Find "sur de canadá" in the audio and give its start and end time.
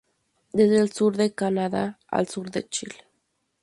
0.91-1.99